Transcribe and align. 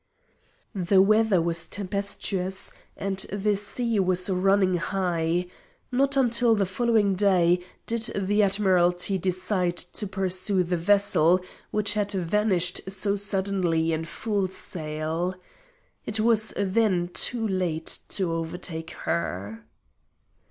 The 0.73 0.99
weather 0.99 1.39
was 1.39 1.67
tempestuous 1.67 2.71
and 2.97 3.19
the 3.31 3.55
sea 3.55 3.99
was 3.99 4.31
running 4.31 4.77
high. 4.77 5.45
Not 5.91 6.17
until 6.17 6.55
the 6.55 6.65
following 6.65 7.13
day 7.13 7.59
did 7.85 8.09
the 8.15 8.41
Admiralty 8.41 9.19
decide 9.19 9.77
to 9.77 10.07
pursue 10.07 10.63
the 10.63 10.75
vessel 10.75 11.39
which 11.69 11.93
had 11.93 12.13
vanished 12.13 12.81
so 12.91 13.15
suddenly 13.15 13.93
in 13.93 14.05
full 14.05 14.47
sail. 14.47 15.35
It 16.07 16.19
was 16.19 16.51
then 16.57 17.09
too 17.13 17.47
late 17.47 17.99
to 18.07 18.31
overtake 18.33 18.89
her. 19.05 19.63